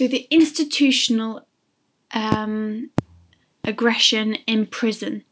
So 0.00 0.08
the 0.08 0.26
institutional 0.30 1.46
um, 2.12 2.88
aggression 3.62 4.36
in 4.46 4.64
prison. 4.64 5.24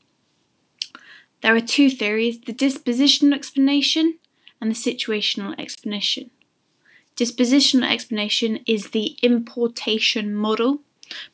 There 1.41 1.56
are 1.56 1.61
two 1.62 1.88
theories 1.88 2.43
the 2.43 2.53
dispositional 2.53 3.35
explanation 3.35 4.19
and 4.61 4.71
the 4.71 4.75
situational 4.75 5.59
explanation. 5.59 6.31
Dispositional 7.17 7.90
explanation 7.90 8.58
is 8.67 8.90
the 8.90 9.17
importation 9.22 10.35
model 10.35 10.80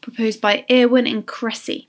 proposed 0.01 0.41
by 0.41 0.65
Irwin 0.71 1.09
and 1.09 1.27
Cressey. 1.27 1.89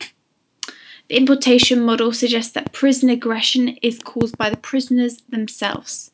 The 1.09 1.16
importation 1.16 1.80
model 1.80 2.12
suggests 2.12 2.54
that 2.54 2.73
prison 2.73 3.12
aggression 3.12 3.77
is 3.84 4.00
caused 4.00 4.36
by 4.36 4.50
the 4.50 4.57
prisoners 4.57 5.21
themselves. 5.30 6.09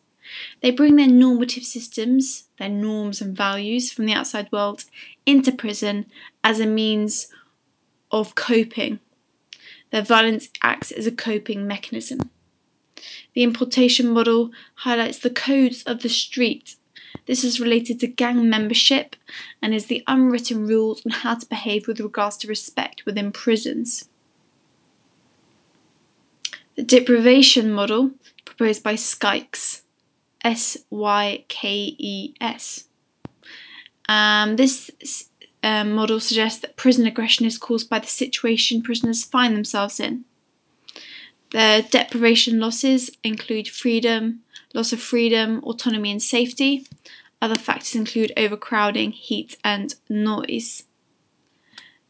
They 0.61 0.71
bring 0.71 0.95
their 0.95 1.07
normative 1.07 1.63
systems, 1.63 2.45
their 2.59 2.70
norms 2.70 3.21
and 3.21 3.36
values 3.36 3.91
from 3.91 4.05
the 4.05 4.13
outside 4.13 4.52
world 4.52 4.85
into 5.26 5.52
prison 5.52 6.05
as 6.44 6.59
a 6.59 6.66
means 6.66 7.27
of 8.12 8.36
coping. 8.36 8.99
Their 9.91 10.03
violence 10.03 10.49
acts 10.63 10.91
as 10.91 11.05
a 11.05 11.12
coping 11.12 11.67
mechanism. 11.67 12.30
The 13.34 13.44
importation 13.44 14.09
model 14.09 14.52
highlights 14.75 15.20
the 15.20 15.30
codes 15.30 15.84
of 15.84 16.02
the 16.02 16.09
street. 16.09 16.75
This 17.25 17.44
is 17.44 17.59
related 17.59 18.00
to 18.00 18.08
gang 18.08 18.50
membership 18.50 19.16
and 19.61 19.73
is 19.73 19.88
the 19.88 20.03
unwritten 20.08 20.67
rules 20.67 21.05
on 21.05 21.11
how 21.11 21.36
to 21.36 21.45
behave 21.45 21.88
with 21.88 22.00
regards 22.00 22.38
to 22.38 22.48
respect 22.48 23.05
within 23.05 23.31
prisons. 23.31 24.09
The 26.75 26.84
deprivation 26.84 27.73
model, 27.73 28.11
proposed 28.45 28.84
by 28.84 28.95
Sykes, 28.95 29.80
S 30.44 30.77
Y 30.90 31.45
K 31.48 31.95
E 31.98 32.34
S. 32.41 32.86
Um, 34.09 34.55
this 34.55 34.90
um, 35.64 35.94
model 35.94 36.20
suggests 36.20 36.59
that 36.61 36.75
prison 36.75 37.06
aggression 37.06 37.45
is 37.45 37.58
caused 37.58 37.89
by 37.89 38.00
the 38.00 38.08
situation 38.08 38.81
prisoners 38.81 39.23
find 39.23 39.56
themselves 39.56 40.00
in. 40.00 40.25
The 41.52 41.86
deprivation 41.89 42.59
losses 42.59 43.12
include 43.23 43.67
freedom, 43.67 44.42
loss 44.73 44.94
of 44.94 45.02
freedom, 45.02 45.62
autonomy, 45.64 46.12
and 46.12 46.22
safety. 46.22 46.88
Other 47.42 47.56
factors 47.56 47.95
include 47.95 48.31
overcrowding, 48.38 49.12
heat, 49.12 49.58
and 49.64 49.94
noise. 50.09 50.84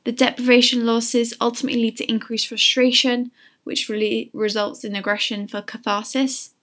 The 0.04 0.12
deprivation 0.12 0.86
losses 0.86 1.34
ultimately 1.40 1.82
lead 1.84 1.98
to 1.98 2.10
increased 2.10 2.48
frustration, 2.48 3.32
which 3.64 3.90
really 3.90 4.30
results 4.34 4.84
in 4.84 4.96
aggression 4.96 5.48
for 5.48 5.62
catharsis. 5.62 6.54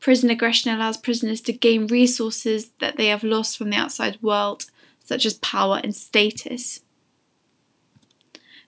Prison 0.00 0.30
aggression 0.30 0.72
allows 0.72 0.96
prisoners 0.96 1.42
to 1.42 1.52
gain 1.52 1.86
resources 1.86 2.70
that 2.80 2.96
they 2.96 3.06
have 3.08 3.22
lost 3.22 3.58
from 3.58 3.70
the 3.70 3.76
outside 3.76 4.20
world, 4.22 4.64
such 4.98 5.26
as 5.26 5.34
power 5.34 5.80
and 5.84 5.94
status. 5.94 6.80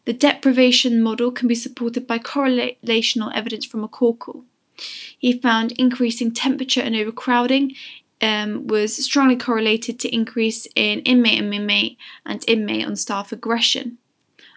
The 0.05 0.13
deprivation 0.13 1.01
model 1.01 1.31
can 1.31 1.49
be 1.49 1.55
supported 1.55 2.07
by 2.07 2.19
correlational 2.19 3.35
evidence 3.35 3.65
from 3.65 3.87
McCorkle. 3.87 4.45
He 5.19 5.39
found 5.39 5.73
increasing 5.73 6.33
temperature 6.33 6.81
and 6.81 6.95
overcrowding 6.95 7.75
um, 8.21 8.67
was 8.67 9.05
strongly 9.05 9.37
correlated 9.37 9.99
to 10.01 10.15
increase 10.15 10.67
in 10.75 11.01
inmate 11.01 11.41
on 11.41 11.53
inmate 11.53 11.99
and 12.27 12.45
inmate 12.47 12.87
on 12.87 12.97
staff 12.97 13.33
aggression, 13.33 13.99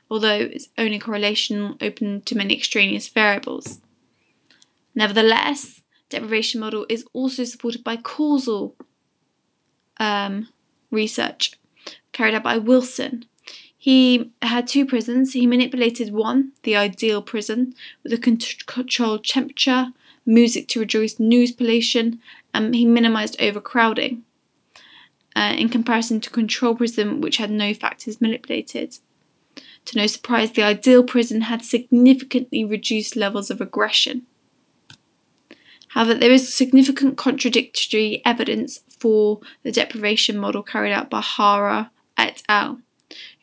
although 0.10 0.50
it's 0.52 0.70
only 0.78 1.00
correlation 1.00 1.78
open 1.82 2.22
to 2.22 2.36
many 2.36 2.56
extraneous 2.56 3.08
variables. 3.08 3.82
Nevertheless, 4.94 5.82
deprivation 6.16 6.60
model 6.60 6.86
is 6.90 7.06
also 7.14 7.44
supported 7.44 7.84
by 7.84 7.98
causal 7.98 8.76
um, 9.98 10.48
research 10.92 11.54
carried 12.12 12.34
out 12.34 12.44
by 12.44 12.58
Wilson. 12.58 13.26
He 13.78 14.32
had 14.42 14.68
two 14.68 14.86
prisons. 14.86 15.34
He 15.34 15.46
manipulated 15.46 16.12
one, 16.12 16.54
the 16.64 16.76
ideal 16.76 17.22
prison, 17.22 17.76
with 18.02 18.14
a 18.14 18.18
controlled 18.18 19.26
temperature, 19.26 19.90
music 20.26 20.68
to 20.70 20.80
reduce 20.80 21.20
noise 21.20 21.52
pollution, 21.52 22.20
and 22.54 22.74
he 22.74 22.86
minimized 22.86 23.40
overcrowding. 23.40 24.24
Uh, 25.36 25.54
in 25.58 25.68
comparison 25.68 26.22
to 26.22 26.30
control 26.30 26.74
prison, 26.76 27.20
which 27.20 27.38
had 27.38 27.52
no 27.52 27.74
factors 27.74 28.22
manipulated. 28.22 28.98
To 29.84 29.98
no 29.98 30.08
surprise, 30.08 30.54
the 30.54 30.64
ideal 30.64 31.04
prison 31.04 31.42
had 31.42 31.62
significantly 31.62 32.64
reduced 32.64 33.18
levels 33.18 33.52
of 33.52 33.60
aggression. 33.60 34.26
However, 35.96 36.14
there 36.14 36.32
is 36.34 36.54
significant 36.54 37.16
contradictory 37.16 38.22
evidence 38.26 38.82
for 39.00 39.40
the 39.64 39.72
deprivation 39.72 40.38
model 40.38 40.62
carried 40.62 40.92
out 40.92 41.10
by 41.10 41.22
Harer 41.22 41.90
et 42.18 42.44
al., 42.50 42.82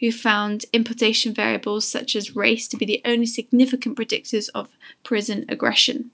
who 0.01 0.13
found 0.13 0.67
importation 0.71 1.33
variables 1.33 1.89
such 1.89 2.15
as 2.15 2.37
race 2.37 2.69
to 2.69 2.77
be 2.77 2.85
the 2.85 3.01
only 3.07 3.25
significant 3.25 3.97
predictors 3.97 4.51
of 4.55 4.69
prison 5.03 5.47
aggression. 5.49 6.11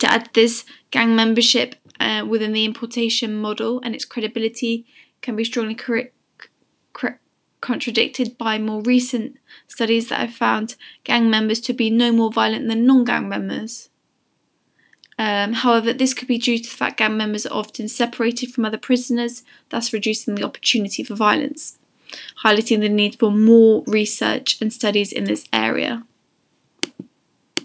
To 0.00 0.12
add 0.12 0.28
this, 0.34 0.66
gang 0.90 1.16
membership 1.16 1.76
uh, 1.98 2.26
within 2.28 2.52
the 2.52 2.66
importation 2.66 3.40
model 3.40 3.80
and 3.82 3.94
its 3.94 4.04
credibility 4.04 4.84
can 5.22 5.36
be 5.36 5.44
strongly 5.44 5.74
cor- 5.74 6.10
cor- 6.92 7.20
contradicted 7.62 8.36
by 8.36 8.58
more 8.58 8.82
recent 8.82 9.38
studies 9.68 10.10
that 10.10 10.20
have 10.20 10.34
found 10.34 10.76
gang 11.02 11.30
members 11.30 11.60
to 11.60 11.72
be 11.72 11.88
no 11.88 12.12
more 12.12 12.30
violent 12.30 12.68
than 12.68 12.84
non 12.84 13.04
gang 13.04 13.26
members. 13.26 13.88
Um, 15.18 15.52
however, 15.52 15.92
this 15.92 16.14
could 16.14 16.28
be 16.28 16.38
due 16.38 16.58
to 16.58 16.64
the 16.68 16.76
fact 16.76 16.98
gang 16.98 17.16
members 17.16 17.46
are 17.46 17.58
often 17.58 17.88
separated 17.88 18.52
from 18.52 18.64
other 18.64 18.78
prisoners, 18.78 19.42
thus 19.68 19.92
reducing 19.92 20.34
the 20.34 20.44
opportunity 20.44 21.04
for 21.04 21.14
violence, 21.14 21.78
highlighting 22.44 22.80
the 22.80 22.88
need 22.88 23.18
for 23.18 23.30
more 23.30 23.84
research 23.86 24.60
and 24.60 24.72
studies 24.72 25.12
in 25.12 25.24
this 25.24 25.46
area. 25.52 26.04